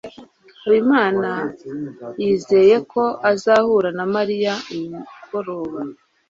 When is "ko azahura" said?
2.91-3.89